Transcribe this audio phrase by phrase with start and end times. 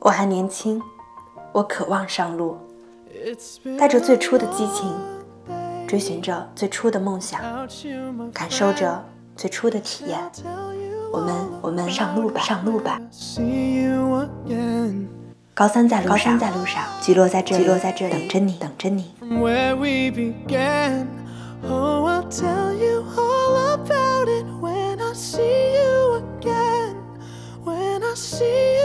[0.00, 0.80] 我还年轻，
[1.52, 2.56] 我渴望上路，
[3.78, 4.94] 带着最初的激情，
[5.88, 7.40] 追寻着最初的梦想，
[8.32, 9.04] 感受着
[9.36, 10.18] 最初的体验。
[11.12, 13.00] 我们我们上路吧，上路吧。
[15.52, 19.14] 高三在路上，高三在路上，聚落在这里，落在这里，等着你，等着你。
[25.14, 26.94] See you again.
[27.64, 28.77] When I see you